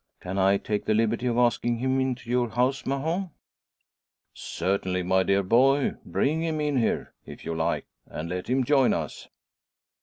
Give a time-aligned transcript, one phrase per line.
[0.19, 3.29] Can I take the liberty of asking him into your house, Mahon?"
[4.33, 5.93] "Certainly, my dear boy!
[6.03, 9.27] Bring him in here, if you like, and let him join us."